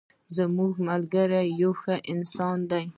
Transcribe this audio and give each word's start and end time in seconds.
زما 0.35 0.67
ملګری 0.87 1.43
یو 1.61 1.71
ښه 1.81 1.95
انسان 2.13 2.57
ده 2.69 2.79